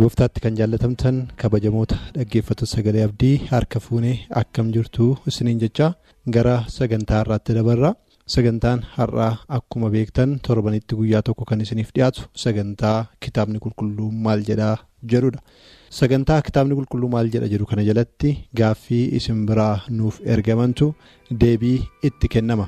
[0.00, 5.86] Gooftaatti kan jaallatamtan kabajamoota dhaggeeffattoota sagalee abdii harka fuunee akkam jirtu isiniin jecha
[6.36, 7.90] gara sagantaa har'aatti dabarra
[8.34, 14.76] sagantaan har'aa akkuma beektan torbanitti guyyaa tokko kan isiniif dhiyaatu sagantaa kitaabni qulqulluu maal jedhaa
[15.12, 15.40] jedhudha
[16.00, 20.94] sagantaa kitaabni qulqulluu maal jedha jedhu kana jalatti gaaffii isin biraa nuuf ergamantu
[21.42, 22.66] deebii itti kennama.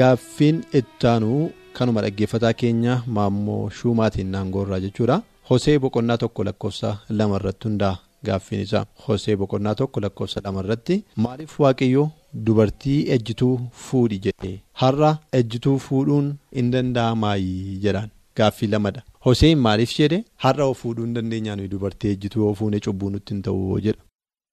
[0.00, 5.16] Gaaffiin ittaanuu kanuma dhaggeeffataa keenya maammoo shuumaatiin naangoorraa jechuudha.
[5.50, 7.98] Hosee boqonnaa tokko lakkoofsa lama irratti hundaa'a
[8.28, 8.84] gaaffiin isaa.
[9.08, 12.06] Hosee boqonnaa tokko lakkoofsa lama irratti maaliif waaqayyoo
[12.48, 13.52] dubartii ejjituu
[13.86, 19.02] fuudhi jedhee har'a ejjituu fuudhuun hin danda'amaayi jedhaan gaaffii lamadha.
[19.26, 24.02] Hoseen maaliif jedhe har'a fuudhuu hin dandeenyaan dubartii ejjituu fuunee cubbuu nutti hin ta'u jedha.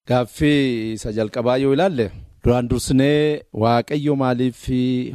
[0.07, 2.05] Gaaffii isa jalqabaa yoo ilaalle.
[2.43, 4.61] Duraan dursinee waaqayyo maaliif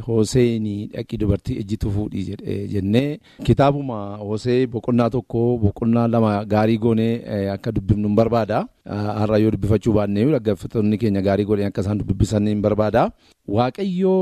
[0.07, 2.35] Hoseen dhaqi dubartii ejjituu fuudhii
[2.73, 3.17] jennee
[3.47, 8.67] kitaabuma Hosee boqonnaa tokko boqonnaa lama gaarii goonee akka dubbifnu hin barbaada.
[8.85, 13.09] Har'a yoo dubbifachuu baannee dhaggeeffattoonni keenya gaarii godhanii akka isaan dubbisan hin barbaada.
[13.47, 14.15] Waaqayyo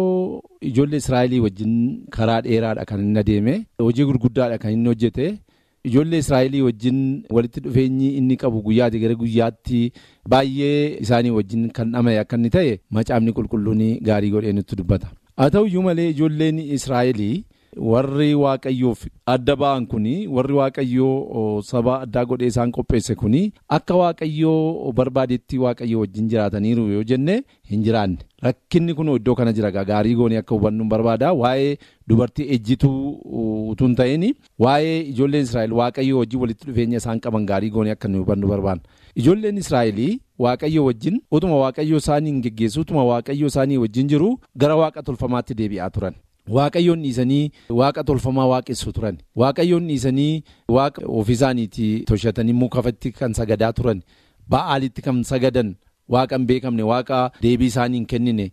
[0.61, 5.33] ijoollee Israa'elii wajjin karaa dheeraadha kan inni adeeme hojii gurguddaadha kan inni hojjete.
[5.83, 6.97] Ijoollee Israa'elii wajjin
[7.35, 9.79] walitti dhufeenyi inni qabu guyyaati gara guyyaatti
[10.29, 15.09] baay'ee isaanii wajjin kan dhama'e akka inni ta'e macaafni qulqulluun gaarii godhee nutti dubbata.
[15.37, 17.43] Haa ta'u iyyuu malee ijoolleen Israa'elii
[17.77, 20.05] warri waaqayyoof adda ba'an kun
[20.35, 23.35] warri waaqayyoo saba addaa godhee isaan qopheesse kun
[23.69, 28.17] akka waaqayyoo barbaadetti waaqayyoo wajjin jiraataniiru yoo jenne hin jiraanne.
[28.43, 31.77] Rakkinni kun iddoo kana jira gaarii goonee akka hubannu barbaada waa'ee
[32.07, 33.11] dubartii ejjituu
[33.71, 34.25] utuu hin ta'in
[34.59, 38.81] waa'ee ijoolleen Israa'el waaqayyoo wajjin walitti dhufeenya isaan qaban gaarii goonee akka hubannu barbaada.
[39.15, 44.75] Ijoolleen Israa'elii waaqayyoo wajjin utuma waaqayyoo isaanii hin geggeessu utuma waaqayyoo isaanii wajjin jiru gara
[44.75, 46.13] waaqa tolfamaatti deebi'aa turan.
[46.49, 49.17] Waaqayyoon dhiisanii waaqa tolfamaa waaqessu turan.
[49.35, 54.01] Waaqayyoon dhiisanii waaqa ofiisaaniitti toshatanii mukafatti kan sagadaa turan.
[54.49, 55.75] Ba'aalitti kan sagadan.
[56.09, 58.51] Waaqa hin beekamne waaqa deebii isaanii hin kennine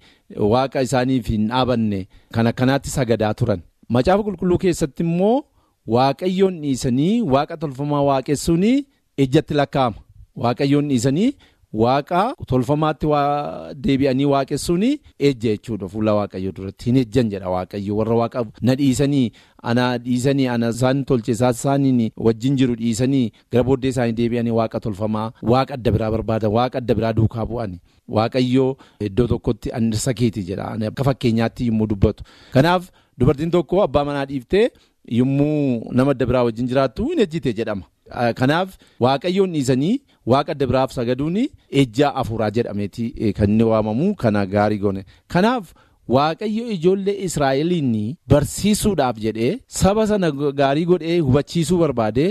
[0.54, 3.60] waaqa isaaniif hin dhaabanne kan akkanaatti sagadaa turan.
[3.88, 5.42] Macaafa qulqulluu keessatti immoo
[5.86, 8.64] waaqayyoon dhiisanii waaqa tolfamaa waaqessuun
[9.18, 9.98] ejjatti lakkaa'ama.
[10.36, 11.34] Waaqayyoon dhiisanii
[11.72, 13.06] waaqa tolfamaatti
[13.74, 14.82] deebi'anii waaqessuun
[15.18, 15.88] ejja jechuudha.
[15.88, 17.96] Fuula waaqayyoo duratti hin ejjan jedha waaqayyo.
[17.96, 23.88] Warra waaqa na dhiisanii ana dhiisanii ana isaan tolche isaaniin wajjin jiru dhiisanii gara booddee
[23.88, 27.78] isaanii deebi'anii waaqa tolfamaa waaqa adda biraa barbaadan waaqa adda biraa duukaa bu'an.
[28.08, 30.72] Waaqayyoo iddoo tokkotti andirsa keeti jedha.
[30.88, 32.24] Akka fakkeenyaatti yommuu dubbatu.
[32.52, 34.70] Kanaaf dubartiin tokko abbaa manaa dhiiftee
[35.08, 37.82] yommuu nama adda biraa wajjin jiraattu hin ejjite jedhama.
[38.40, 38.76] Kanaaf
[39.06, 40.00] waaqayyoon dhiisanii
[40.32, 41.36] waaqa adda biraaf sagaduun
[41.82, 45.04] ejjaa afuuraa jedhameeti kan inni waamamu kana gaarii goone.
[45.34, 45.72] Kanaaf
[46.16, 47.92] waaqayyo ijoollee Israa'eliin
[48.28, 50.30] barsiisuudhaaf jedhee saba sana
[50.62, 52.24] gaarii godhee hubachiisuu barbaade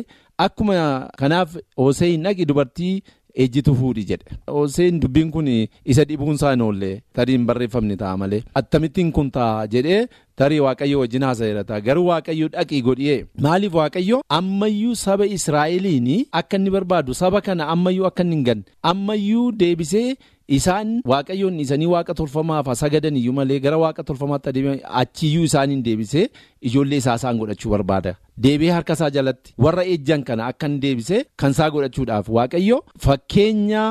[0.45, 0.75] akkuma
[1.21, 3.01] kanaaf Hoseen dhaqi dubartii
[3.43, 4.37] ejjitu fuudhi jedhe.
[4.57, 5.47] Hoseen dubbiin kun
[5.85, 9.99] isa dhibuunsaa hin oolle tarii hin barreeffamne ta'a malee akkamittiin kun ta'a jedhee
[10.39, 16.69] tarii waaqayyo wajjin haasa'eera garuu waaqayyo dhaqii godhee maaliif waaqayyo ammayyuu saba Israa'eliin akka inni
[16.75, 20.09] barbaadu saba kana ammayyuu akka inni hin ganne ammayyuu deebisee
[20.57, 26.27] isaan waaqayyoon dhiisanii waaqa tolfamaaf sagadan iyyuu malee gara waaqa tolfamaatti adeeman achiyyuu isaaniin deebisee
[26.61, 28.13] ijoollee isaa isaan godhachuu barbaada.
[28.43, 33.83] Deebi'ee harka isaa jalatti warra ejjan kana akka inni deebisee kan isaa godhachuudhaaf waaqayyo fakkeenya.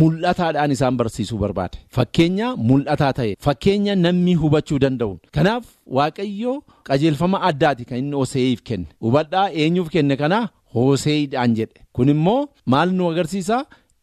[0.00, 1.78] Mul'ataadhaan isaan barsiisuu barbaade.
[1.96, 5.64] Fakkeenya mul'ataa ta'e fakkeenya namni hubachuu danda'u kanaaf
[5.98, 6.52] waaqayyo
[6.88, 8.86] qajeelfama addaati kan inni Hosee'iif kenne.
[9.04, 10.40] Hubadhaa eenyuuf kenne kana
[10.74, 11.80] Hosee'idhaan jedhe.
[11.94, 12.40] Kun immoo
[12.72, 13.58] maal nu agarsiisa?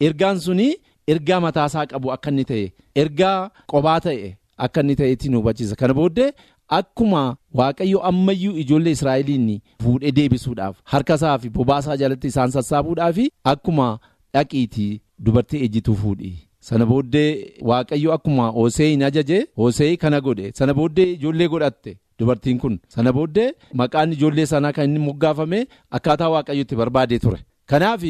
[0.07, 0.67] Ergaan suni
[1.15, 2.65] ergaa mataasaa qabu akka inni ta'e
[3.03, 3.37] ergaa
[3.73, 4.33] qobaa ta'e
[4.67, 5.75] akka inni ta'etti nu hubachiisa.
[5.81, 6.31] Kana booddee
[6.79, 7.21] akkuma
[7.59, 13.17] waaqayyo ammayyuu ijoollee Israa'eliin fuudhee deebisuudhaaf harka isaa fi bobaasaa jalatti isaan sassaabuudhaaf
[13.53, 13.87] akkuma.
[14.35, 14.93] dhaqiitii
[15.23, 16.33] dubartii ejjituu fuudhi.
[16.59, 22.77] Sana booddee Waaqayyo akkuma Hoseeyin ajaje Hoseeyi kana godhe sana booddee ijoollee godhatte dubartiin kun
[22.95, 23.49] sana booddee
[23.81, 25.59] maqaan ijoollee sanaa kan inni moggaafame
[25.91, 27.39] akkaataa Waaqayyotti barbaadee ture.
[27.65, 28.03] Kanaaf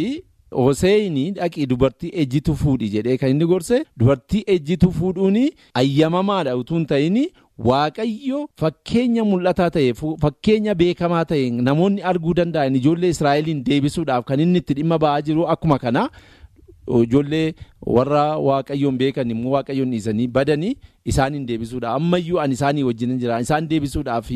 [0.51, 5.37] Hoseeyin dhaqii dubartii ejjituu fuudhi jedhee kan inni gorse dubartii ejjituu fuudhuun
[5.81, 7.17] ayyamamaadha utuu hin ta'in
[7.69, 14.57] Waaqayyo fakkeenya mul'ataa ta'e fakkeenya beekamaa ta'e namoonni arguu danda'an ijoollee Israa'eliin deebisuudhaaf kan inni
[14.63, 16.09] itti dhimma ba'aa jiru akkuma kana.
[16.87, 17.53] Ijoollee
[17.85, 20.75] warra waaqayyoon beekan immoo waaqayyoon dhiisanii badanii
[21.05, 21.93] isaaniin deebisuudha.
[21.93, 23.39] Ammayyuu ani isaanii wajjin jira.
[23.41, 24.29] Isaan deebisuudhaaf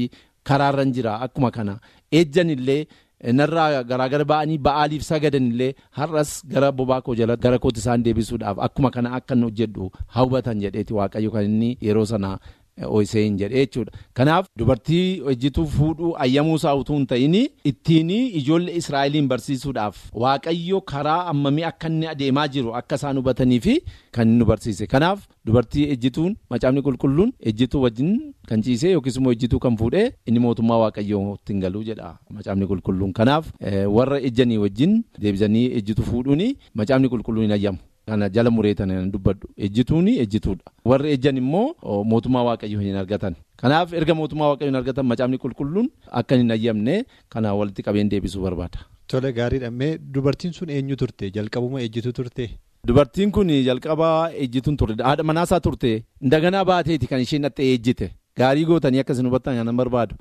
[0.44, 1.80] karaarran jira akkuma kana.
[2.12, 2.88] Ejjan illee
[3.34, 8.58] narraa garaagara ba'anii ba'aaliif sagadan illee har'as gara bobaa koo jala gara kootti isaan deebisuudhaaf
[8.62, 12.38] akkuma kana akka hojjedhu hawwatan jedheeti waaqayyo kan inni yeroo sana.
[12.86, 13.92] Hoseeyin jedhee jechuudha.
[14.14, 21.64] Kanaaf dubartii ejjituu fuudhuu ayyamuusaa utuu hin ta'in ittiin ijoollee Israa'eliin barsiisuudhaaf waaqayyo karaa ammamii
[21.70, 23.76] akka inni adeemaa jiru akka isaan hubatanii fi
[24.12, 24.88] kan nu barsiise.
[24.88, 28.14] Kanaaf dubartii ejjituun macaafni qulqulluun ejjituu wajjin
[28.48, 33.14] kan ciisee yookiis immoo ejjituu kan fuudhee inni mootummaa waaqayyootti hin galuu jedha macaafni qulqulluun.
[33.14, 33.52] Kanaaf
[33.98, 37.78] warra ejjanii wajjin deebisanii ejjituu fuudhuun macaafni qulqulluun hin ayyamu.
[38.08, 40.64] Kana jala mureetan dubbadhu ejjituun ejjituudha.
[40.90, 41.76] Warri ejjan immoo
[42.12, 43.34] mootummaa waaqayyoo hin argatan.
[43.62, 45.90] Kanaaf erga mootummaa waaqayyoo hin argatan macaafni qulqulluun
[46.22, 46.96] akka hin ayyamne
[47.36, 48.80] kana walitti qabeen deebisuu barbaada.
[49.08, 49.70] Tole gaariidha
[50.14, 51.32] dubartiin sun eenyu turte?
[51.36, 52.50] Jalqabuma ejjituu turte.
[52.88, 55.04] Dubartiin kun jalqabaa ejjituun turte.
[55.04, 56.04] Haadha manaasaa turte.
[56.22, 58.12] Daganaa baateeti kan isheen dhattee ejjite.
[58.38, 60.16] Gaarii gootanii akkasiin hubattan kan barbaadu.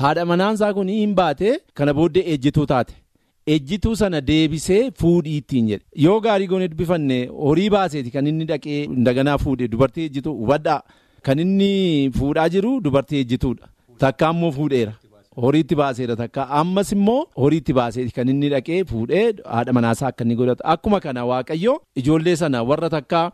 [0.00, 2.94] Haadha manaasaa kun hin baate kana booddee ejjituu taate.
[3.46, 5.84] Ejjituu sana deebisee fuudhii ittiin jedhe.
[5.96, 10.80] Yoo gaarii goone dubbifanne horii baaseeti kan inni dhaqee daganaa fuudhe dubartii ejjituu hubadhaa.
[11.22, 13.68] Kan inni fuudhaa jiru dubartii ejjituudha.
[13.98, 14.92] Takka ammoo fuudheera.
[15.42, 16.48] Horiitti baaseera takka.
[16.60, 18.12] Ammas immoo horiitti baaseeti.
[18.14, 20.62] Kan inni dhaqee fuudhee haadha manaasaa akka inni godhatu.
[20.64, 23.30] Akkuma kana waaqayyo ijoollee sana warra takka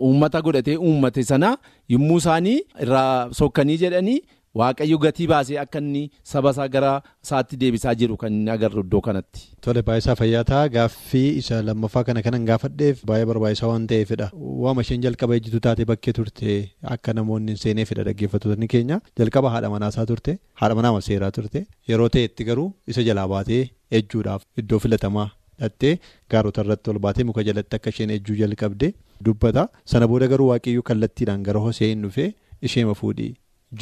[0.00, 1.56] uummata godhatee uummate sana
[1.88, 4.20] yommuu isaanii irraa sokkanii jedhanii.
[4.58, 6.02] Waaqayyo gatii baasee akka inni
[6.32, 6.90] saba isaa gara
[7.24, 9.40] isaatti deebisaa jiru kan inni agarru iddoo kanatti.
[9.64, 14.28] Tole baay'isaa fayyaa ta'a gaaffii isa lammaffaa kana kanan gaafadheef baay'ee barbaachisaa waan ta'eefidha.
[14.64, 16.48] Waama isheen jalqaba ejjituu taate bakkee turte
[16.96, 20.32] akka namoonni seeneefidha dhaggeeffattoonni keenya jalqaba haadha manaasaa turte
[20.62, 21.60] haadha manaa seeraa turte
[21.92, 23.62] yeroo ta'etti garuu isa jalaa baatee
[24.00, 25.28] ejjuudhaaf iddoo filatamaa
[25.62, 25.94] dhattee
[26.34, 28.88] gaarota irratti ol baatee muka jalatti akka isheen ejjuu jalqabde
[29.28, 32.30] dubbata sana booda garuu waaqayyoo kallattiidhaan gara Hoseen dhufee
[32.68, 33.32] isheema fuudhii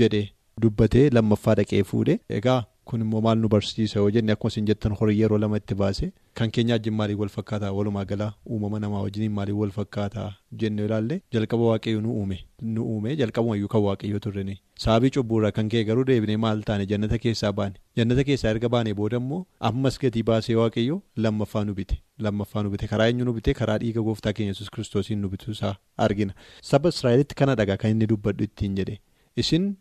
[0.00, 0.26] jedhee.
[0.66, 2.60] Dubbatee lammaffaa dhaqee fuudhe egaa
[2.90, 6.06] kun immoo maal nu barsiisa yoo jenne akkuma isin jettan horii yeroo lama itti baase
[6.40, 7.72] kan keenya wajjin maaliif wal fakkaataa?
[7.78, 10.30] Walumaa galaa uumama namaa wajjin maaliif wal fakkaataa
[10.62, 14.56] jenne ilaalle jalqaba waaqayyo nu uume nu uume jalqabumayyuu kan waaqayyo turreni.
[14.84, 16.86] Sababii cubbuurraa kan ka'e garuu deebinee maal taane?
[16.92, 17.76] Jannata keessaa baane.
[17.96, 22.00] Jannata keessaa erga baane booda immoo ammas gatii baasee waaqayyo lammaffaa nu bite.
[22.18, 22.86] Lammaffaa nu bite.
[22.92, 23.52] Karaa eenyu nu bite?
[23.60, 26.32] Karaa dhiiga gooftaa keenya yesus kiristoosiin nu bituusaa argina.
[26.62, 29.00] Saba israa'elitti kana dhagaa kan inni dubbadhu ittiin jedhe.
[29.36, 29.74] Isin.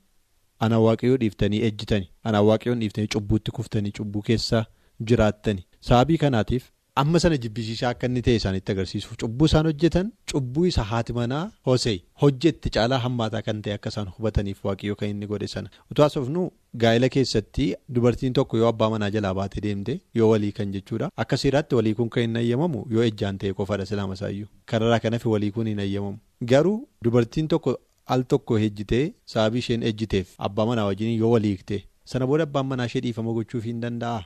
[0.60, 4.66] Ana waaqayyoo dhiiftanii ejjitani ana waaqayyoon dhiiftanii cubbuutti kuftanii cubbuu keessa
[5.10, 6.70] jiraattani sababii kanaatiif
[7.02, 11.42] amma sana jibbisiisaa akka inni ta'e isaanitti agarsiisuuf cubbuu isaan hojjetan cubbuu isa haati manaa
[11.70, 15.70] Hosee hojjetti caalaa hammaataa kan ta'e akka isaan hubataniif waaqayyoo kan inni godhe sana.
[15.92, 16.44] Utuu haasofnu
[16.84, 17.66] gaa'ela keessatti
[17.98, 21.10] dubartiin tokko yoo abbaa manaa jalaa baatee deemte yoo walii kan jechuudha.
[21.24, 24.48] Akka seeraatti walii kun kan hin ayyamamu yoo ejjaan ta'e qofaadha silaama isaayyuu.
[24.66, 26.18] Kanarraa kan hafe walii kun hin ayyamamu.
[26.54, 27.76] Garuu dubartiin tokko.
[28.14, 31.78] Al tokko ejjitee sababii isheen ejjiteef abbaa manaa wajjin yoo walii hiikte
[32.12, 34.20] sana booda abbaan manaa ishee dhiifama gochuuf hin danda'a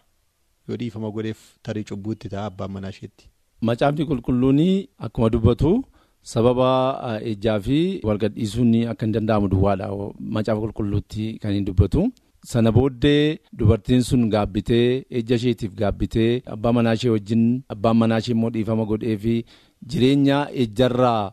[0.68, 3.30] yoo dhiifama godheef tarii cubbuutti ta'a abbaan manaa isheetti.
[3.62, 4.60] Macaafni qulqulluun
[5.08, 5.72] akkuma dubbatu
[6.34, 6.70] sababa
[7.32, 9.88] ejjaa fi walgadhiisuun akka hin danda'amu duwwaadha
[10.20, 12.10] macaafa qulqulluutti kan hin dubbatu.
[12.52, 17.44] Sana booddee dubartiin sun gaabbitee ejja isheetiif gaabbitee abbaa manaa ishee wajjin
[17.76, 19.44] abbaan manaa ishee immoo dhiifama godhee fi
[19.88, 21.32] jireenya ejjarraa.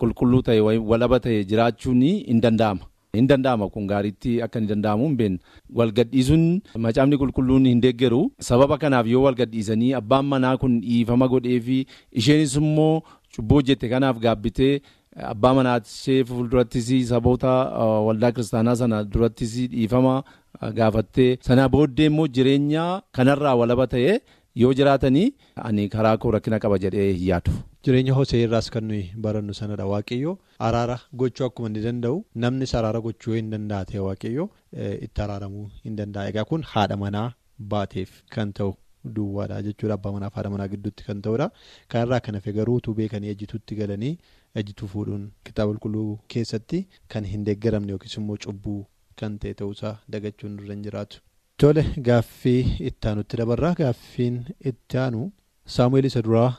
[0.00, 2.84] Qulqulluu ta'e walaba ta'e jiraachuun hin danda'ama.
[3.16, 5.38] Hin danda'ama kun gaariitti akka hin danda'amu hin beekne.
[5.78, 6.44] Walgadhiisuun
[6.86, 8.20] macaafni qulqulluun hin deeggaru.
[8.48, 11.78] Sababa kanaaf yoo walgadhiisanii abbaan manaa kun dhiifama godhee fi
[12.22, 13.02] isheenis immoo
[13.36, 14.80] cubbuu hojjette kanaaf gaabbitee
[15.32, 17.52] abbaa manaa ishee fuuldurattis saboota
[18.06, 20.14] waldaa kiristaanaa sana durattis dhiifama
[20.78, 22.86] gaafattee sana booddee immoo jireenya
[23.18, 24.20] kanarraa walaba ta'e
[24.60, 25.28] yoo jiraatanii
[25.68, 27.52] ani karaa koo rakkina qaba jedhee hin yaadu.
[27.84, 30.32] Jireenya Hosee irraas kan nuyi barannu sanadha waaqayyo.
[30.66, 34.44] Araara gochuu akkuma inni danda'u namnis araara gochuu hin danda'a ta'e waaqayyo
[35.06, 36.28] itti araaramuu hin danda'a.
[36.34, 37.32] Egaa kun haadha manaa
[37.74, 38.74] baateef kan ta'u
[39.16, 39.94] duwwaadha jechuudha.
[39.98, 41.50] Abbaa manaaf haadha manaa gidduutti kan ta'udha
[41.94, 44.14] kanarraa kan hafe garuu utuu beekanii ejjituutti galanii
[44.62, 48.80] ejjituu fuudhuun kitaaba qulqulluu keessatti kan hin deeggaramne yookiis immoo cubbuu
[49.22, 51.20] kan ta'e ta'uusaa dagachuun irra hin jiraatu.
[51.60, 54.36] Tole gaaffii itti aanutti dabarraa gaaffiin
[54.70, 55.30] itti aanu
[55.76, 56.50] saamu'eel isa duraa.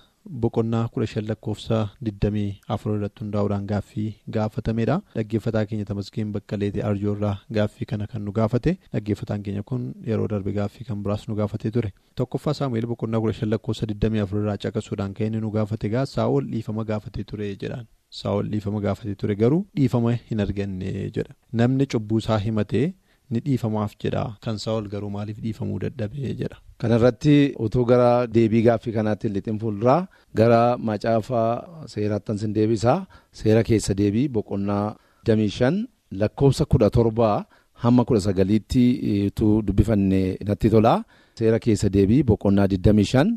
[0.44, 4.96] boqonnaa kudha shan lakkoofsa digdamii afur irratti hundaa'uudhaan gaaffii gaafatamedha.
[5.16, 10.54] Dhaggeeffataa keenya Tamaskiin Baqqaleetii Arjoorraa gaaffii kana kan nu gaafate dhaggeeffataan keenya kun yeroo darbe
[10.60, 11.92] gaaffii kan biraas nu gaafatee ture.
[12.22, 16.06] Tokkoffaa Saamu'eel boqonnaa kudha shan lakkoofsa digdamii afur irraa caqasuudhaan kan inni nu gaafate gaa
[16.16, 17.86] Saa'ol dhiifama gaafatee ture jedhaan.
[18.22, 21.36] Saa'ol dhiifama gaafatee ture garuu dhiifama hin arganne jedha.
[21.52, 22.88] Namni cubbuusaa himatee
[23.34, 24.24] ni dhiifamaaf jedha.
[24.44, 26.58] Kan Saa'ol garuu maaliif dhiifamuu dadhabee jedha.
[26.82, 27.36] Kanarratti
[27.66, 30.02] utuu gara deebii gaaffii kanaatti lixin fuulduraa
[30.40, 31.50] gara macaafaa
[31.94, 33.00] seeraattan sin deebisaa
[33.40, 34.86] seera keessa deebii boqonnaa
[35.26, 35.76] digdamii shan
[36.22, 37.38] lakkoofsa kudha torbaa
[37.84, 38.84] hamma kudha sagaliitti
[39.28, 40.94] utuu dubbifanne natti tola.
[41.40, 43.30] Seera keessa deebii boqonnaa digdamii shan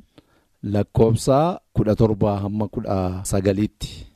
[0.74, 1.38] lakkoofsa
[1.76, 2.98] kudha torbaa hamma kudha
[3.30, 4.06] sagaliitti.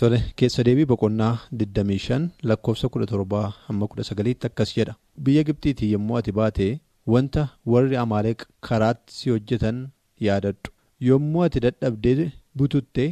[0.00, 2.18] Tole keessa deebii boqonnaa 25
[2.50, 4.94] lakkoofsa 17 hamma 19 akkas jedha.
[5.24, 6.66] Biyya Gibxiitii yommuu ati baate
[7.14, 9.78] wanta warri Amaaleq karaatti si hojjetan
[10.26, 10.72] yaadadhu.
[11.08, 13.06] Yommuu ati dadhabdee bututte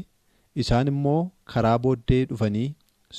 [0.65, 1.21] isaan immoo
[1.55, 2.69] karaa booddee dhufanii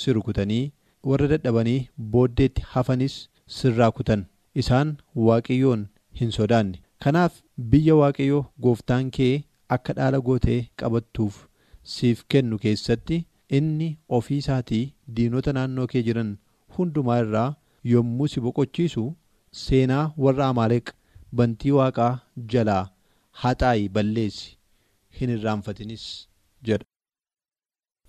[0.01, 0.63] si rukutanii
[1.11, 1.79] warra dadhabanii
[2.13, 3.17] booddeetti hafanis
[3.57, 4.25] sirraa kutan.
[4.61, 4.95] Isaan
[5.27, 5.87] waaqayyoon
[6.21, 6.77] hin sodaanne.
[7.03, 7.41] Kanaaf
[7.71, 9.33] biyya waaqayyoo gooftaan kee
[9.75, 11.45] akka dhaala gootee qabattuuf
[11.95, 13.25] siif kennu keessatti.
[13.57, 14.83] Inni ofii isaatii
[15.17, 16.31] diinota naannoo kee jiran
[16.77, 17.49] hundumaa irraa
[17.93, 19.03] yommuu si boqochiisu
[19.63, 20.87] seenaa warra amaaleq
[21.37, 22.11] bantii waaqaa
[22.53, 22.83] jalaa
[23.43, 24.47] haxaayi balleessi
[25.19, 26.03] hin irraanfatinis
[26.67, 26.85] jedha.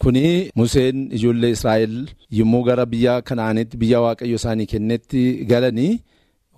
[0.02, 1.94] Kuni Museen ijoollee Israa'el
[2.38, 5.92] yommuu gara biyya Kanaanitti biyya Waaqayyo isaanii kennetti galanii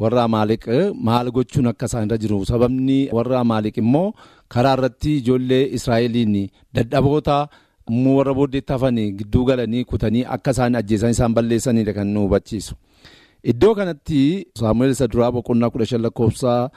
[0.03, 0.65] warra Amaaleq
[1.09, 4.09] maal gochuun akka isaan irra jiru sababni warra Amaaleq immoo
[4.55, 6.35] karaa irratti ijoollee Israa'eliin
[6.75, 7.39] dadhaboota.
[7.89, 12.75] Warra booddeetti hafan gidduu galanii kutanii akka isaan ajjeesan isaan balleessanidha kan nu hubachiisu.
[13.45, 16.71] Iddoo kanatti Saamu'eel isa duraa boqonnaa kudha shan lakkoofsaa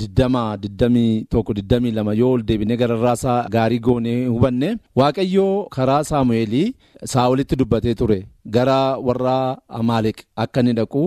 [0.00, 6.74] digdama digdamii tokko digdamii lama yoo ol deebine gararraasaa gaarii goonee hubanne Waaqayyoo karaa Saamu'eelii
[7.12, 8.18] Saa'olitti dubbatee ture
[8.56, 9.36] gara warra
[9.68, 11.02] Amaaleq akka inni dhaqu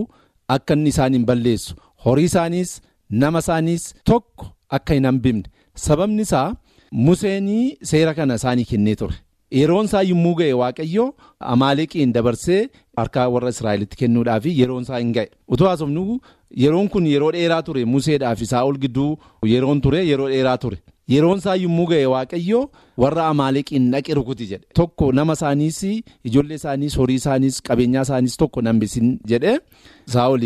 [0.55, 2.71] akka inni isaan hin balleessu horii isaaniis
[3.23, 4.45] nama isaaniis tokko
[4.77, 5.43] akka hin hambifne
[5.85, 6.47] sababni isaa
[6.91, 9.15] Museenii seera kana isaanii kennee ture.
[9.53, 11.05] Yeroon isaa yommuu ga'e Waaqayyo
[11.53, 12.61] Amaaleqiin dabarsee
[12.97, 15.29] harka warra Israa'elitti kennuudhaaf yeroon isaa hin ga'e.
[15.47, 16.19] Utoo haasofnu
[16.63, 19.11] yeroon kun yeroo dheeraa ture Museedhaa fi Saa'ol gidduu
[19.53, 20.77] yeroon ture yeroo dheeraa ture.
[21.11, 22.59] Yeroon isaa yommuu ga'e Waaqayyo
[22.97, 24.65] warra Amaaleqiin dhaqe rukuti jedhe.
[24.73, 25.79] Tokko nama isaaniis
[26.23, 29.53] ijoollee isaaniis horii isaaniis qabeenyaa isaaniis tokko nambisin jedhe
[30.13, 30.43] Saa'ol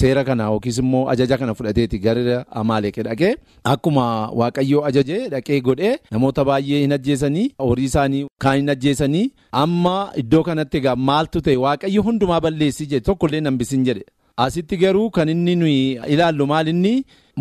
[0.00, 3.32] seera kana yookiis immoo ajaja kana fudhateeti gara Amaaleq dhaqee
[3.72, 4.04] akkuma
[4.40, 9.24] Waaqayyo ajaje dhaqee godhee namoota baay'ee hin ajjeesanii horii isaanii kaan hin ajjeesanii
[9.62, 9.94] amma
[10.24, 14.04] iddoo kanatti egaa maaltu ta'e Waaqayyo hundumaa balleessi jedhe tokkollee nambisin jedhe.
[14.36, 16.94] Asitti garuu kan inni nuyi ilaallu maal inni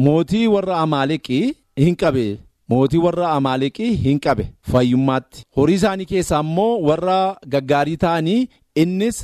[0.08, 1.43] mootii warra Amaaleqii
[1.86, 2.25] hin qabe.
[2.74, 5.44] Mootii warra Amaaleqii hin qabe fayyummaatti.
[5.58, 7.18] Horii isaanii keessaa immoo warra
[7.56, 8.48] gaggaarii ta'anii
[8.84, 9.20] innis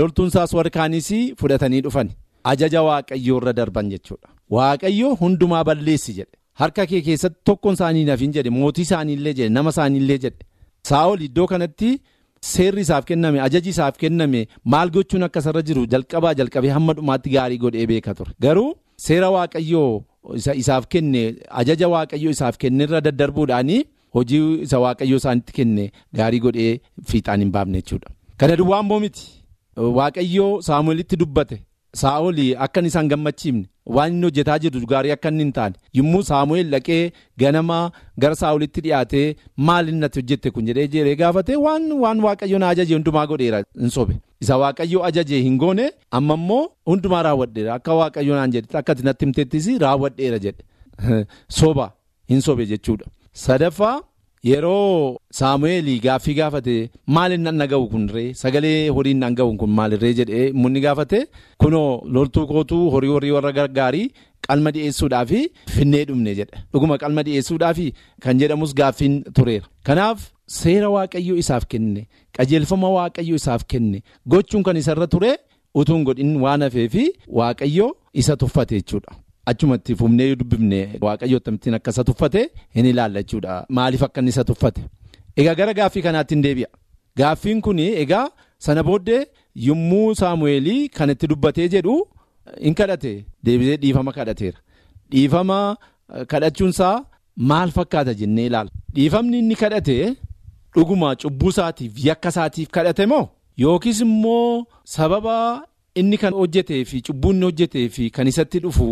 [0.00, 1.08] loltuun isaas warri kaaniis
[1.40, 2.10] fudhatanii dhufan.
[2.52, 4.28] Ajaja Waaqayyoo irra darban jechuudha.
[4.56, 6.32] Waaqayyo hundumaa balleessi jedhe.
[6.60, 10.38] Harka kee keessatti tokkoon isaanii nafin jedhe mootii isaaniillee jedhe nama isaaniillee jedhe.
[10.88, 11.90] Saa'ol iddoo kanatti
[12.52, 14.40] seerri isaaf kenname ajaji isaaf kenname
[14.74, 18.32] maal gochuun akka isarra jiru jalqabaa jalqabee hamma dhumaatti gaarii godhee beeka ture.
[18.40, 18.70] Garuu
[19.08, 20.04] seera Waaqayyoo.
[20.34, 21.22] Isaaf kenne.
[21.50, 23.78] Ajaja waaqayyo isaaf kenne irra daddarbuudhaani
[24.14, 26.80] hojii isa waaqayyo isaanitti kenne gaarii godhee
[27.10, 28.10] fiixaan hin baafne jechuudha.
[28.36, 29.26] Kana duwwaa immoo miti.
[29.76, 31.58] Waaqayyo saamu'eelitti dubbate.
[31.96, 33.66] Saa'ol akka inni isaan gammachiifne
[33.96, 37.00] waan inni hojjetaa jiru gaarii akka inni hin taane yommuu saamu'eel dhaqee
[37.42, 37.78] ganama
[38.24, 39.26] gara saa'olitti dhiyaatee
[39.68, 43.62] maal inni ati hojjette kun jedhee jedhee gaafate waan waan waaqayyo na ajaje hundumaa godheera
[43.80, 44.18] hin sobe.
[44.40, 45.86] Isa waaqayyo ajaje hin goone
[46.20, 50.62] amma immoo hundumaa raawwadheera akka waaqayyo naan jedhe akka natti himtettis raawwadheera jedhe
[51.60, 51.90] soba
[52.34, 53.06] hin sobe jechuudha.
[53.46, 53.96] Sadaffaa
[54.44, 56.74] yeroo saamu'eel gaaffii gaafate
[57.16, 61.18] maal inni dhaga'u kun ree sagalee horiin dhaga'u kun maalirree jedhee munni gaafate
[61.64, 64.06] kunoo loltuu kootuu horii horii warra gargaarii
[64.48, 65.30] qalma dhi'eessuudhaaf
[65.76, 67.78] finnee dhumne jedhe dhuguma qalma dhi'eessuudhaaf
[68.24, 69.66] kan jedhamus gaaffiin tureera.
[69.86, 70.18] Kanaaf
[70.60, 72.06] seera waaqayyo isaaf kenne
[72.38, 74.02] qajeelfama waaqayyo isaaf kenne
[74.34, 75.32] gochuun kan isarra ture
[75.80, 76.94] utuun godhin waan hafeef
[77.40, 77.88] waaqayyo
[78.22, 79.12] isa tuffate jechuudha.
[79.50, 82.42] Achumatti fufnee dubbifne waaqayyo akkamittiin akka isa tuffate
[82.76, 83.54] hin ilaalla jechuudha.
[83.76, 84.82] Maaliif akka inni isa tuffate?
[85.40, 86.68] Egaa gara gaaffii kanaatti hin deebi'a.
[87.18, 88.26] Gaaffiin kun egaa
[88.66, 89.20] sana booddee
[89.68, 91.94] yommuu saamu'eelii kan itti dubbatee jedhu
[92.64, 93.12] hin kadhate
[93.44, 94.58] deebisee dhiifama kadhateera.
[95.12, 95.58] Dhiifama
[96.32, 97.04] kadhachuunsaa
[97.36, 98.70] maal fakkaata jennee ilaalla.
[98.94, 99.96] Dhiifamni inni kadhate
[100.76, 103.24] dhuguma cubbuu isaatiif yakka isaatiif kadhate moo
[103.62, 105.36] yookiis immoo sababa
[106.00, 108.88] inni kan hojjetee fi cubbuu inni hojjetee fi kan isatti dhufu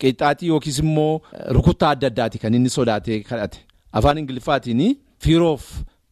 [0.00, 1.20] qixxaatii yookiis immoo
[1.56, 3.58] rukuttaa adda addaati kan inni sodaatee kadhate.
[3.92, 5.64] Afaan ingiliffaatiin fiiroof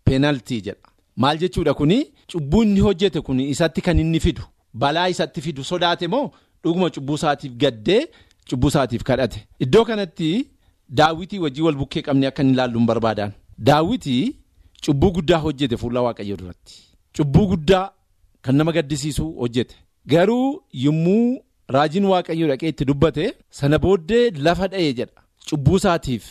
[0.04, 1.98] peenaltii jedha maal jechuudha kuni
[2.32, 4.42] cubbuu inni hojjete kun isatti kan inni fidu.
[4.74, 6.30] Balaa isatti fidu sodaate moo
[6.64, 8.02] dhuguma cubbuu isaatiif gaddee
[8.50, 9.46] cubbuu isaatiif kadhate.
[9.60, 10.48] Iddoo kanatti
[10.88, 14.36] daawwitii wajjii wal bukkee qabne akka inni ilaalluun barbaadaan daawwitii
[14.86, 16.74] cubbuu guddaa hojjete fuula waaqayyo duratti.
[17.16, 17.90] Cubbuu guddaa
[18.42, 19.74] kan nama gaddisiisu hojjete.
[20.06, 21.40] Garuu yommuu
[21.74, 25.20] raajiin waaqayyo dhaqee itti dubbate sana booddee lafa dha'ee jedha.
[25.48, 26.24] Cubbuu isaatiif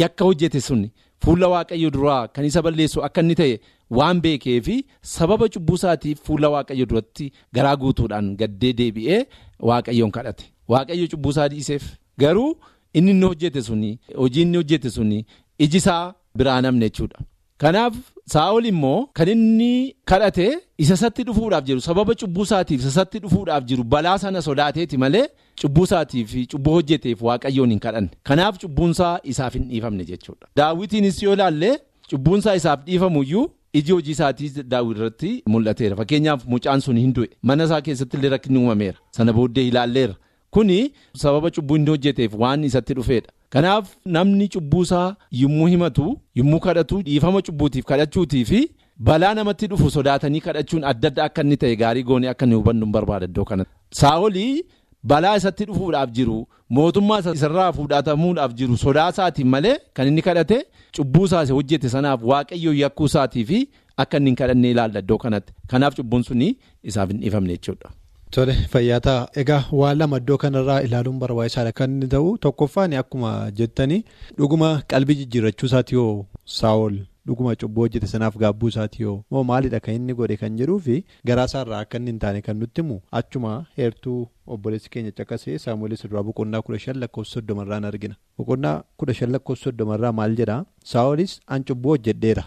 [0.00, 0.82] yakka hojjete sun
[1.24, 3.56] fuula waaqayyo duraa kan isa balleessu akka inni ta'e
[3.98, 4.76] waan beekee fi
[5.14, 9.20] sababa cubbuu isaatiif fuula waaqayyo duratti garaa guutuudhaan gaddee deebi'ee
[9.68, 10.44] waaqayyoon kadhate.
[10.72, 11.84] Waaqayyo cubbuu isaa dhiiseef
[12.18, 12.50] garuu
[12.94, 15.18] inni inni hojjete suni hojii inni hojjete suni
[15.64, 17.18] iji isaa biraa namne jechuudha.
[17.58, 17.94] Kanaaf
[18.32, 20.46] saa'ol immoo kan inni kadhate
[20.78, 25.24] isa isatti dhufuudhaaf jiru sababa cubbuu isaatiif isa isatti dhufuudhaaf jiru balaa sana sodaateeti malee
[25.62, 28.10] cubbuu isaatiif cubbuu hojjeteef waaqayyoon hin kadhanne.
[28.22, 30.46] Kanaaf cubbuunsaa isaaf hin dhiifamne jechuudha.
[30.56, 31.72] Daawwitiinis yoo ilaalle
[32.10, 35.96] cubbuunsaa isaaf dhiifamuyyuu iji hojii isaatii daawwit irratti mul'ateera.
[35.96, 38.98] Fakkeenyaaf mucaan sun hin du'e mana isaa keessatti illee rakkinni uumameera.
[39.10, 40.14] Sana booddee ilaalleera.
[40.50, 43.28] Kuni sababa cubbuu inni hojjeteef waan isatti dhufeedha.
[43.50, 46.04] Kanaaf namni cubbuusaa yommuu himatu
[46.34, 48.60] yommuu kadhatu dhiifama cubbuutiif kadhachuutii fi
[49.08, 52.86] balaa namatti dhufu sodaatanii kadhachuun adda adda akka inni ta'e gaarii goonee akka inni hubannu
[52.86, 53.72] barbaada iddoo kanatti.
[54.00, 54.62] Saa'olii
[55.02, 56.38] balaa isatti dhufuudhaaf jiru
[56.78, 60.58] mootummaa isarraa fuudhatamuudhaaf jiru sodaa isaatiin malee kan inni kadhate
[60.96, 63.58] cubbuu isaas hojjete sanaaf waaqayyoo yakkuu isaatii fi
[63.96, 65.52] akka inni hin kadhanne ilaalla iddoo kanatti.
[65.66, 67.90] Kanaaf cubbuun suni isaaf hin dhiifamne jechuudha.
[68.30, 74.04] Tole fayyaataa egaa waan lama iddoo kanarraa ilaaluun barbaachisaadha kan inni ta'u tokkoffaan akkuma jettanii
[74.38, 76.12] dhuguma qalbii jijjiirrachuu isaati yoo
[76.58, 76.98] saawol
[77.30, 79.16] dhuguma cubbuu hojjete sanaaf gaabbuu isaati yoo?
[79.30, 79.80] Moo maalidha?
[79.80, 83.00] Kan inni godhe kan jedhuu fi garaasaarraa akka inni hin taane kan nutti himu.
[83.22, 88.14] Achuma heertuu obboleessi keenya caqasee saamu'eelis duraa boqonnaa kudha shan lakkoofsa soddomarraan argina.
[88.38, 90.62] Boqonnaa kudha shan lakkoofsa soddomarraa maal jedhaa
[90.94, 92.44] saa'olis an cubbuu hojjedheera.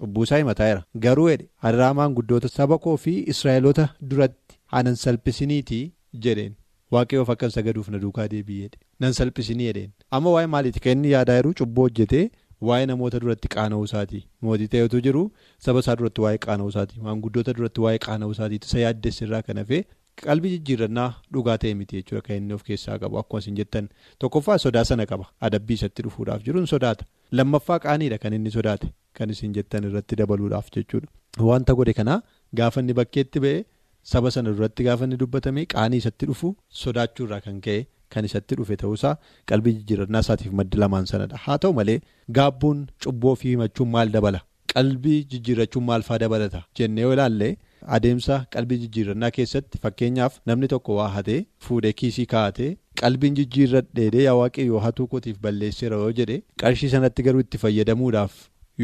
[0.00, 4.42] Cubbuu isaa himataa'eera garuu jedhe harraamaan guddoota saba koo fi israa'eloota duratti.
[4.72, 5.92] Anan salphisiniitii
[6.24, 6.54] jedheen
[6.94, 8.78] waaqayyoof akkan sagaduuf na duukaa deebi'eedha.
[9.00, 12.24] Nan salphisinii jedheen amma waa'ee maaliiti kan inni yaadaa jiru cubbuu hojjetee
[12.70, 14.20] waa'ee namoota duratti qaana'uu isaati.
[14.42, 15.22] Mootii ta'etu jiru
[15.66, 17.00] saba isaa duratti waa'ee qaana'uu isaati.
[17.06, 18.60] Maanguddoota duratti waa'ee qaana'uu isaati.
[18.64, 19.82] Isa yaaddeessi irraa kan hafee
[20.24, 23.88] qalbii jijjiirannaa dhugaa ta'e miti jechuudha kan inni of keessaa qabu akkuma isin jettan
[24.24, 27.04] tokkoffaa sodaa sana qaba adabbii isatti dhufuudhaaf jiruun sodaata.
[27.32, 28.88] Lammaffaa qaaniidha kan inni sodaate
[29.20, 31.08] kan isin jettan irratti dabaluudhaaf jechuudha.
[31.50, 32.20] Wanta godhe kanaa
[32.60, 33.64] gaafa inni bakkeetti ba'e.
[34.12, 37.78] Saba sana duratti gaafa inni dubbatame qaanii isatti dhufu sodaachuurraa kan ka'e
[38.14, 39.14] kan isatti dhufe ta'uusaa
[39.52, 41.40] qalbii jijjiirannaa isaatiif maddi lamaan sanadha.
[41.44, 41.98] Haa ta'u malee
[42.38, 44.40] gaabbuun cubbuu ofii himachuun maal dabala?
[44.74, 46.62] Qalbii jijjiirrachuun maal faa dabalata?
[46.78, 47.50] Jennee yoo ilaalle
[47.98, 52.70] adeemsa qalbii jijjiirannaa keessatti fakkeenyaaf namni tokko waa hatee fuudhee kiisii kaa'atee
[53.02, 58.32] qalbiin jijjiirradheedee yaa waaqayyoo hatuu kootiif balleesseera yoo jedhe qarshii sanatti garuu itti fayyadamuudhaaf.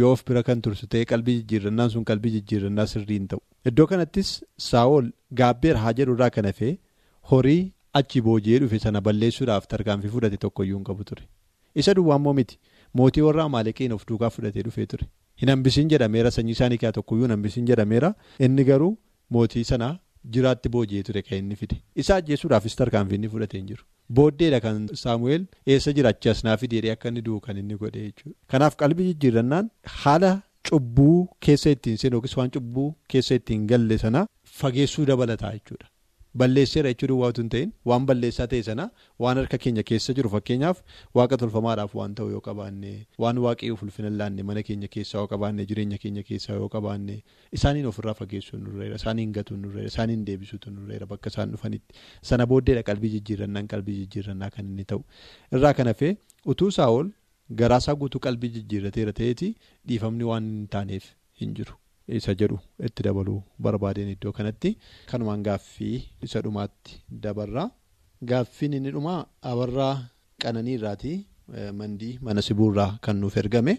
[0.00, 3.40] Yoo of bira kan tursu ta'e qalbii jijjiirannaan sun qalbii jijjiirannaa sirrii hin ta'u.
[3.70, 4.30] Iddoo kanattis
[4.70, 6.72] saawol gaabbeera haa jedhu irraa kan hafee
[7.32, 7.62] horii
[8.00, 11.24] achi booji'ee dhufe sana balleessuudhaaf tarkaanfii fudhate tokkoyyuu hin qabu ture.
[11.74, 12.58] Isa duwwaa immoo miti
[13.00, 15.06] mootii warra Amaaleqiin of duukaa fudhatee dhufee ture.
[15.42, 18.14] Hin hambisiin jedhameera sanyii isaanii keessaa tokkoyyuu hin hambisiin jedhameera
[18.48, 18.90] inni garuu
[19.36, 19.88] mootii sana
[20.36, 21.76] jiraatti booji'ee ture kan inni fide.
[21.96, 23.84] Isa ajjeesuudhaafis tarkaanfii inni fudhatee hin jiru.
[24.20, 28.36] Booddeedha kan Saamu'eel eessa jiraachii as naa fidee akka inni du'u kan inni godhe jechuudha.
[28.54, 29.70] Kanaaf qalbii jijjiirannaan
[30.02, 30.32] haala
[30.70, 34.26] cubbuu keessa ittiin seenu yookiis waan cubbuu keessa ittiin galle sana
[34.60, 35.86] fageessuu dabalataa jechuudha.
[36.40, 38.84] Balleesseera jechuudha waatu hin ta'in waan balleessaa ta'e sana
[39.24, 40.78] waan harka keenya keessa jiru fakkeenyaaf
[41.18, 42.92] waaqa tolfamaadhaaf waan ta'u yoo qabaanne
[43.24, 47.16] waan waaqayyoof ulfina laanne mana keenya keessaa yoo qabaanne jireenya keenya keessaa yoo qabaanne
[47.58, 52.00] isaaniin ofirraa fageessuu nurreera isaaniin gatuu nurreera isaaniin deebisuutu nurreera bakka isaan dhufanitti
[52.32, 55.04] sana booddeedha qalbii jijjiirannaan qalbii jijjiirannaa kan inni ta'u
[55.58, 56.14] irraa kan hafee
[56.56, 57.12] utuu saa'ol
[57.62, 59.52] garaasaa guutuu qalbii jijjiirrateera ta'eeti
[59.88, 61.12] dhiifamni waan hin taaneef
[61.44, 61.76] hin jiru.
[62.18, 64.70] Isa jedhu itti dabaluu barbaadeen iddoo kanatti.
[65.10, 65.96] Kanumaan gaaffii
[66.28, 67.68] isa dhumaatti dabarraa
[68.30, 69.20] gaaffiin inni dhumaa
[69.52, 69.94] abarraa
[70.44, 71.12] qananii irraati.
[71.78, 73.74] Mandii mana sibuurraa kan nuuf ergame.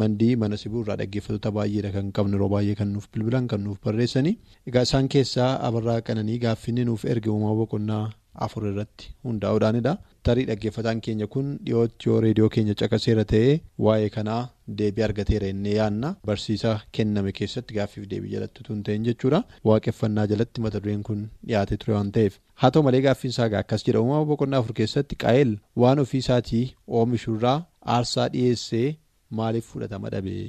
[0.00, 4.34] Mandii mana sibuurraa dhaggeeffattoota baay'eedha kan qabnu yeroo baay'ee kan nuuf bilbilan kan nuuf barreessanii
[4.70, 8.04] egaa isaan keessaa abarraa qananii gaaffiin nuuf erge uumaa boqonnaa
[8.46, 9.94] afur irratti hundaa'uudhaanidha.
[10.26, 14.38] tarii dhaggeeffataan keenya kun dhiyootti yoo reediyoo keenya caqaseera ta'ee waa'ee kanaa
[14.78, 20.60] deebii argateera innee yaanna barsiisa kenname keessatti gaaffiif deebii jalatti tun ta'in jechuudha waaqeffannaa jalatti
[20.66, 24.24] mata dureen kun dhiyaate ture waan ta'eef haa ta'u malee gaaffiin isaa akkas jedha uumama
[24.32, 25.52] boqonnaa afur keessatti qaa'el
[25.84, 26.64] waan ofii isaatii
[27.00, 27.58] oomishuurraa
[27.98, 28.88] aarsaa dhiyeessee
[29.42, 30.48] maaliif fudhatama dhabee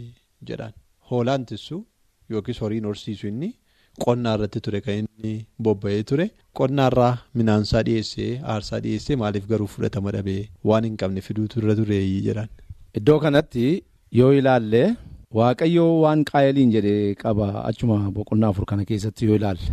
[0.51, 0.73] jedhaan
[1.11, 1.83] hoolaan tissu
[2.33, 3.49] yookiis horiin horsiisu inni.
[4.03, 5.33] Qonnaa irratti ture kan inni
[5.65, 6.25] bobba'ee ture.
[6.59, 12.21] Qonnaarraa minaansaa dhiyeessee aarsaa dhiyeessee maaliif garuu fudhatama dhabee waan hin qabne fiduutu irra tureeyyii
[12.27, 12.49] jedhan.
[12.99, 13.65] Iddoo kanatti
[14.19, 14.83] yoo ilaalle
[15.39, 17.47] waaqayyoo waan qaayeliin jedhee qaba.
[17.69, 19.71] Achuma boqonnaa afur kana keessatti yoo ilaalle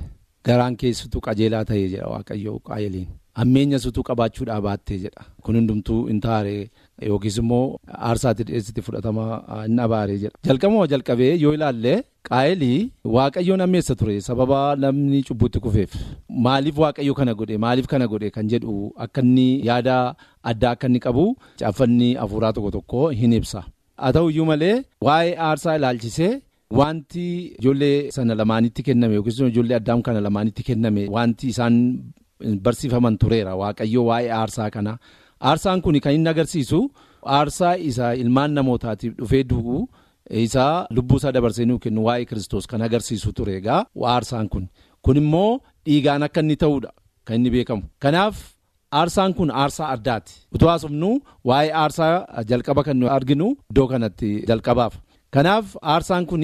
[0.50, 3.08] garaan keessattuu qajeelaa ta'ee jedha waaqayyoo qaayeliin.
[3.42, 5.22] Ammeenya sutuu qabaachuudhaa baattee jedha.
[5.42, 6.56] Kun hundumtuu hin taare
[7.10, 7.64] yookiis immoo
[8.08, 9.24] aarsaatti dhiyeessitti fudhatama
[9.66, 10.36] hin abaaree jedha.
[10.48, 11.94] Jalqabuma jalqabee yoo ilaalle
[12.28, 12.78] qaayelii
[13.16, 14.20] waaqayyoon ammeessa ture.
[14.28, 15.94] Sababa namni cubbutti kufeef.
[16.46, 17.56] Maaliif waaqayyo kana godhe?
[17.66, 18.30] Maaliif kana godhe?
[18.36, 19.96] Kan jedhu akka inni yaada
[20.52, 21.24] addaa akka inni qabu
[21.58, 23.62] caaffanni hafuuraa tokko tokko hin ibsa.
[24.02, 24.76] haa ta'u iyyuu malee
[25.06, 26.30] waa'ee aarsaa ilaalchisee
[26.78, 27.24] wanti
[27.58, 31.76] ijoollee sana lamaanitti kenname yookiis ijoollee addaam kana lamaanitti kenname wanti isaan
[32.64, 33.52] barsiifaman tureera.
[33.62, 34.92] Waaqayyo waa'ee aarsaa kana
[35.50, 36.80] aarsaan kun kan inni agarsiisu
[37.38, 39.76] aarsaa isa ilmaan namootaatiif dhufee du'u
[40.44, 43.80] isaa lubbuu isaa dabarsee nuu kennu waa'ee kiristoos kan agarsiisu ture egaa
[44.14, 44.64] aarsaan kun
[45.04, 45.50] kun immoo
[45.86, 46.90] dhiigaan akka inni ta'uudha
[47.26, 48.36] kan inni beekamu kanaaf.
[49.00, 50.32] Aarsaan kun aarsaa addaati.
[50.54, 51.10] Utuu haasofnu
[51.48, 52.14] waa'ee aarsaa
[52.50, 54.94] jalqaba kan nu arginu iddoo kanatti jalqabaaf.
[55.34, 56.42] Kanaaf aarsaan kun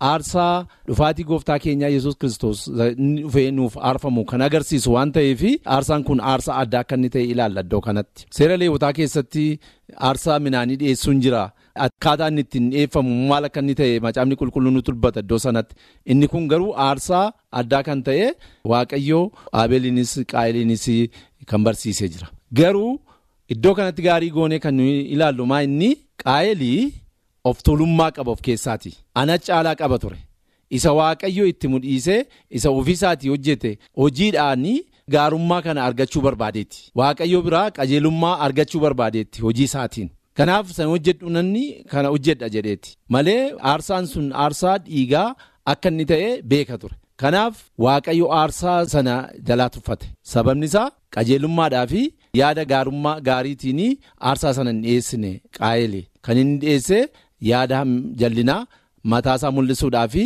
[0.00, 5.42] aarsaa dhufaatii gooftaa keenyaa yesus kristos dhufee nuuf aarfamu kan agarsiisu waan ta'eef
[5.76, 8.26] aarsaan kun aarsaa addaa akka inni ta'e ilaalla iddoo kanatti.
[8.36, 9.44] Seera leewwataa keessatti
[10.08, 11.42] aarsaa midhaanii dhiyeessuun jira.
[11.86, 15.74] Akkaataa inni ittiin dhiyeeffamu maal akka inni ta'e macaafni qulqulluun nu dubbata iddoo sanatti.
[16.12, 17.24] Inni kun garuu aarsaa
[17.60, 18.28] addaa kan ta'e
[18.72, 19.24] waaqayyoo
[19.62, 20.86] abeeliinis qaayiliinis
[21.50, 22.28] kan barsiisee jira.
[22.58, 22.92] Garuu
[23.54, 24.80] iddoo kanatti gaarii goonee kan
[25.14, 25.90] ilaallu maa inni
[26.24, 26.80] qaayilii
[27.48, 28.92] of tuulummaa qaba of keessaati.
[29.20, 30.18] Ana caalaa qaba ture.
[30.76, 32.20] Isa waaqayyo itti mudhiisee
[32.56, 34.64] isa ofiisaatii hojjete hojiidhaan
[35.14, 36.78] gaarummaa kana argachuu barbaadeetti.
[37.00, 40.08] Waaqayyo biraa qajeelummaa argachuu barbaadeetti hojii isaatiin.
[40.38, 42.96] Kanaaf san hojjedhu nanni kana hojjedha jedheeti.
[43.08, 45.28] Malee aarsaan sun aarsaa dhiigaa
[45.72, 46.96] akka inni ta'e beeka ture.
[47.22, 47.54] Kanaaf
[47.84, 49.14] waaqayyo aarsaa sana
[49.48, 50.06] jalaa tuffate.
[50.32, 52.02] Sababni isaa qajeelummaadhaa fi
[52.40, 53.80] yaada gaarummaa gaariitiin
[54.20, 56.02] aarsaa sana hin dhiyeessine qaayile.
[56.24, 56.98] Kan inni dhiyeesse
[57.40, 57.84] yaada
[58.20, 58.66] jallinaa
[59.12, 60.22] mataasaa mul'isuudhaa fi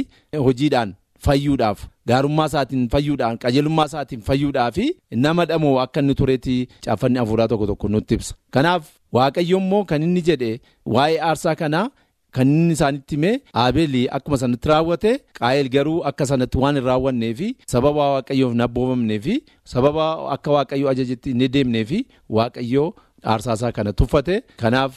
[0.47, 0.95] hojiidhaan
[1.27, 4.85] fayyuudhaaf gaarummaa isaatiin fayyuudhaan qajeelummaa isaatiin fayyuudhaa fi
[5.25, 8.35] nama dhamoo akka inni tureetti caaffanni hafuuraa tokko tokko nutti ibsa.
[8.51, 10.53] Kanaaf waaqayyo immoo kan inni jedhe
[10.95, 11.89] waa'ee aarsaa kanaa.
[12.37, 17.31] Kan inni isaanitti himee Abeelii akkuma sanatti raawwate qaayil garuu akka sanatti waan hin raawwannee
[17.39, 19.35] fi sababa waaqayyoof hin abboomamnee fi
[19.73, 21.99] sababa akka waaqayyoo ajajetti hin deemnee fi
[22.39, 22.87] waaqayyoo
[23.35, 24.95] aarsaasaa kana tuffate kanaaf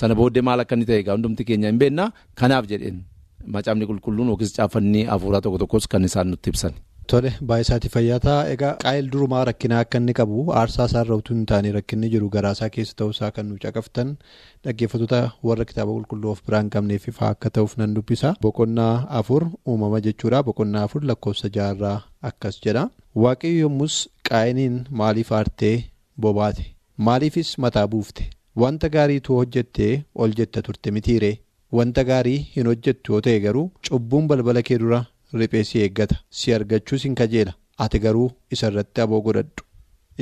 [0.00, 2.10] sana booddee maal akka inni ta'e egaa hundumti keenya hin beekna
[2.42, 2.98] kanaaf jedheen.
[3.54, 6.72] Macaafni qulqulluun yookiis caaffanni hafuuraa tokko tokkos kan isaan nutti ibsan.
[7.10, 11.44] Tole baay'isaati fayyataa egaa qaayil durumaa rakkinaa akka inni qabu aarsaa isaa irra utuu hin
[11.50, 14.08] taane rakkinni jiru garaasaa keessa ta'uusaa kan nu caqaftan
[14.64, 18.34] dhaggeeffattoota warra kitaaba qulqulluu of biraan qabneef ifaa akka ta'uuf nan dubbisa.
[18.42, 20.42] Boqonnaa afur uumama jechuudha.
[20.48, 21.98] Boqonnaa afur lakkoofsa jaarraa
[22.30, 22.84] akkas jedha.
[23.24, 23.94] Waaqayyo yommus
[24.30, 25.76] qaayiniin maaliif aartee
[26.24, 26.64] bobaate
[26.98, 28.30] maaliifis mataa buufte.
[28.56, 31.38] Wanta gaariitu hojjettee ol jetta turte mitiiree.
[31.72, 35.04] Wanta gaarii hin hojjettu yoo ta'e garuu cubbuun balbala kee dura.
[35.34, 36.16] Riphee si eeggata.
[36.30, 37.52] Si argachuus hin kajeela.
[37.78, 39.64] Ati garuu isa irratti aboo godhadhu.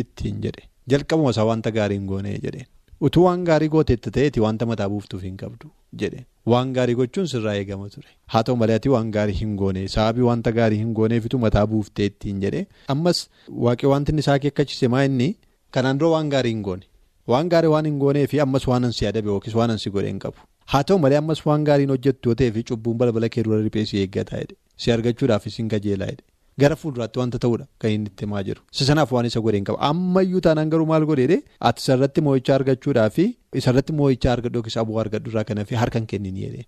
[0.02, 0.64] Ittiin jedhe.
[0.90, 2.66] Jalqabuma isaa wanta gaarii hin goonee jedheen.
[3.00, 5.70] Utuu waan gaarii gooteetta ta'eeti wanta mataa buuftuuf hin qabdu
[6.02, 6.26] jedheen.
[6.52, 8.08] Waan gaarii gochuun sirraa eegama ture.
[8.32, 12.06] Haa ta'u malee ati waan gaarii hin goone sababii wanta gaarii hin gooneefitu mataa buuftee
[12.10, 12.66] ittiin jedhe.
[12.94, 13.22] Ammas
[13.66, 15.28] waaqee wanti inni isaa akeekkachise maa inni
[15.76, 16.84] kanaan dura waan gaarii hin goone.
[17.32, 20.18] Waan gaarii waan hin goonee fi ammas waan ansi adabe yookiis waan ansi godhe hin
[20.26, 20.38] qabu.
[20.72, 23.82] haa ta'u malee ammas waan gaariin hojjettu yoo ta'ee fi cubbuun balbala kee dura riphee
[23.90, 26.24] si eeggataa jedhe si argachuudhaafis hin kajeelaa jedhe
[26.62, 27.66] gara fuulduraatti wanta ta'uudha.
[27.80, 28.60] Kan inni itti himaa jiru.
[28.78, 31.38] Sanaaf waan isa godhe hin qaba ammayyuu taanaan garuu maal godheedhe
[31.70, 33.16] ati isarratti moo'ichaa argachuudhaaf
[33.62, 36.66] isarratti moo'ichaa argadhu yookiis aboo argadhu irraa kana fi harkan kennin jedheen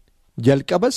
[0.49, 0.97] jalqabas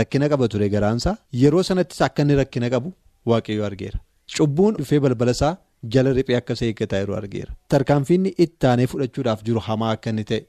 [0.00, 1.16] rakkina qaba ture garaansaa.
[1.42, 2.92] Yeroo sanattis akka inni rakkina qabu
[3.32, 3.98] waaqayyo argeera.
[4.36, 5.52] Cubbuun dhufee balbala isaa
[5.94, 10.24] jala riphee akka isa eeggataa yeroo argeera tarkaanfiinni itti aanee fudhachuudhaaf jiru hamaa akka inni
[10.32, 10.40] ta'e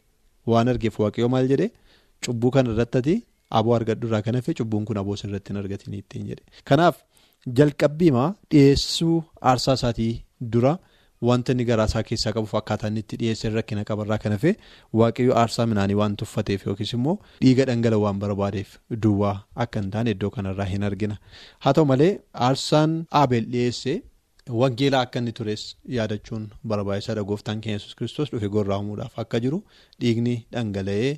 [0.54, 1.68] waan argeef waaqayyo maal jedhe.
[2.26, 3.16] Cubbuu kana irratti
[3.60, 6.44] aboo argadhu irraa kan hafe cubbuun kun aboo irratti hin argatin ittiin jedhe.
[6.70, 6.96] Kanaaf
[7.60, 9.18] jalqabbiimaa dhiyeessuu
[9.52, 10.13] aarsaa isaatii
[10.54, 10.74] dura
[11.30, 14.52] wanta inni garaasaa keessaa qabuuf akkaataa inni itti dhiyeessee rakkina qabarraa kan hafe
[15.02, 18.70] waaqayyo aarsaa midhaanii waan tuffateef yookiis immoo dhiiga dhangala'u waan barbaadeef
[19.06, 19.36] duwwaa
[19.66, 21.16] akka hin taane iddoo kanarraa hin argina.
[21.63, 22.12] Haa ta'u malee
[22.50, 23.98] aarsaan abeel dhiyeessee.
[24.50, 25.64] Wangeelaa akka inni tures
[25.96, 29.58] yaadachuun barbaachisaadha gooftaan keenya yesus kiristoos dhufe gorra'amuudhaaf akka jiru
[30.04, 31.10] dhiigni dhangala'ee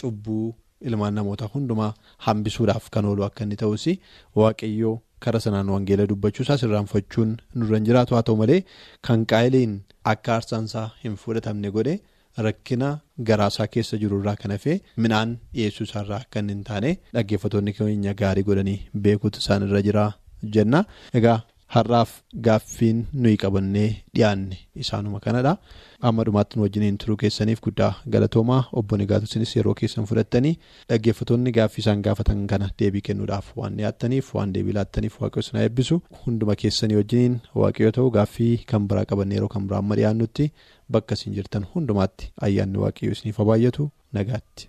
[0.00, 0.46] cubbuu
[0.90, 1.90] ilmaan namoota hundumaa
[2.26, 3.84] hambisuudhaaf kan oolu akka inni ta'us
[4.42, 4.94] waaqayyoo
[5.26, 8.60] kara sanaan wangeela dubbachuusaa sirraanfachuun nurra jiraatu haa ta'u malee
[9.08, 9.74] kan qaayiliin
[10.14, 11.94] akka aarsaansaa hin fudhatamne godhe
[12.48, 12.90] rakkina
[13.32, 18.46] garaasaa keessa jiru irraa kan hafe midhaan dhiyeessuusaarraa akka inni hin taane dhaggeeffattoonni keenya gaarii
[18.50, 20.08] godhanii beekuutu isaan irra jira
[20.56, 20.84] jenna
[21.20, 21.38] egaa.
[21.74, 22.10] Har'aaf
[22.46, 25.52] gaaffiin nuyi qabannee dhiyaanne isaanuma kanadha.
[26.08, 30.52] amma dhumaatti nu wajjiniin turuu keessaniif guddaa galatoomaa obbo Nagaatusinis yeroo keessan fudhattanii
[30.92, 36.00] dhaggeeffattoonni gaaffii isaan gaafatan kana deebii kennuudhaaf waan dhiyaattaniif waan deebii laattaniif waaqayyo isin eebbisu
[36.22, 40.50] hunduma keessanii wajjiniin waaqayyo ta'u gaaffii kan biraa qabanne yeroo kan biraa amma dhiyaannutti
[40.96, 44.68] bakka isin jirtan hundumaatti ayyaanni waaqayyo isiniif baay'atu nagaatti.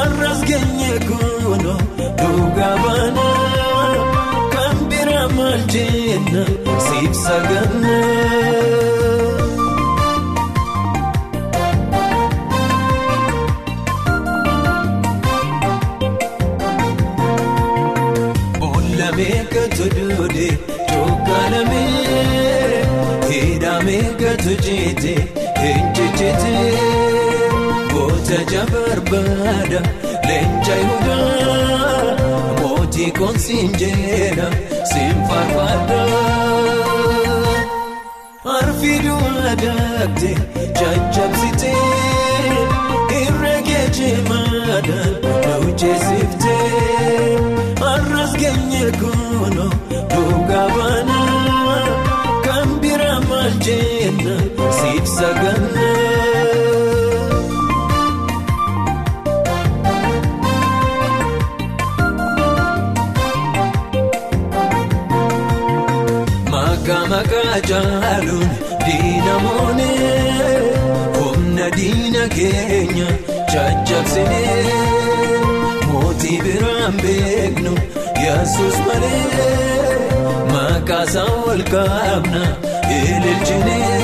[0.00, 1.74] Arras geenye kuno
[2.18, 3.26] dhugaa baana
[4.54, 6.42] kan bira maal jenna
[6.86, 7.96] siif saganna.
[28.56, 29.80] Goota barbaada
[30.26, 32.12] leenca yuudaa
[32.60, 34.46] mootii koonsiin jedha
[34.92, 35.98] siin farfaadha.
[38.54, 39.18] Arfiduu
[39.50, 40.30] adaate
[40.78, 41.74] caccabsitee
[43.20, 45.12] irra geejimaadhaan
[45.44, 47.28] hojjeesiftee
[47.92, 49.68] arras geenye kuno
[50.14, 51.20] dhugaa baana
[52.48, 54.36] kan bira maal jenna
[54.80, 55.95] siif saganna.
[72.56, 73.08] Keenya
[73.52, 74.64] caccabsinee
[75.92, 77.72] mootii biraan beeknu
[78.24, 79.98] yesus malee
[80.52, 82.42] maqaa isaa ol kaabna
[82.98, 84.00] ililchinee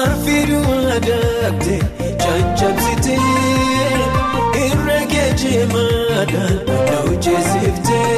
[0.00, 1.76] arfiduu adaate
[2.24, 3.20] caccabsitee
[4.66, 6.56] irra geejimaadhaan
[6.92, 8.16] hojjeesiftee.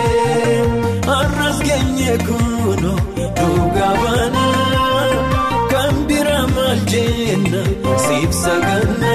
[1.18, 2.49] Arras geenye kuno
[8.30, 9.14] siif saganna.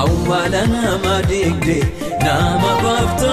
[0.00, 1.78] Awwaala nama deegde
[2.24, 3.32] nama baafta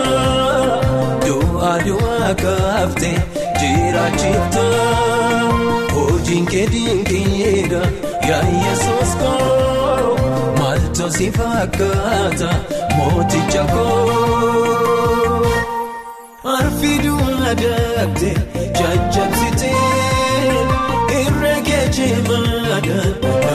[1.25, 3.11] du'a du'a kaafte
[3.59, 4.65] jiraachifta.
[5.95, 7.81] Hojiin kee dinqiidha
[8.29, 10.15] yaa yesus koo
[10.59, 12.49] maaltu si fakkaata
[12.97, 15.00] mooticha koo.
[16.81, 18.29] Arfiduu adaate
[18.77, 19.81] caccabsitee
[21.19, 23.11] irra geejimaadhaan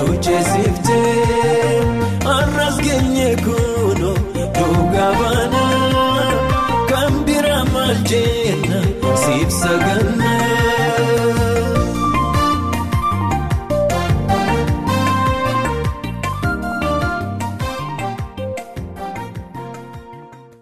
[0.09, 1.81] hojjeesiftee
[2.35, 4.13] arras geenye kuno
[4.59, 5.65] dhugaa baana
[6.93, 8.81] kan bira maal jenna
[9.25, 10.06] siif saganna.